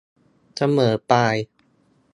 [0.55, 1.35] เสมอปลาย